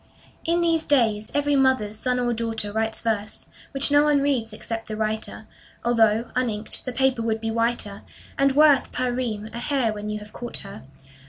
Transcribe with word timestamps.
IN 0.45 0.61
these 0.61 0.87
days, 0.87 1.29
every 1.35 1.55
mother's 1.55 1.95
son 1.95 2.17
or 2.19 2.33
daughter 2.33 2.71
Writes 2.71 3.01
verse, 3.01 3.45
which 3.69 3.91
no 3.91 4.03
one 4.03 4.19
reads 4.19 4.51
except 4.51 4.87
the 4.87 4.97
writer, 4.97 5.45
Although, 5.85 6.31
uninked, 6.35 6.85
the 6.85 6.91
paper 6.91 7.21
would 7.21 7.39
be 7.39 7.51
whiter, 7.51 8.01
And 8.35 8.53
worth, 8.53 8.91
per 8.91 9.11
ream, 9.13 9.51
a 9.53 9.59
hare, 9.59 9.93
when 9.93 10.09
you 10.09 10.17
have 10.17 10.33
caught 10.33 10.57
her. 10.65 10.81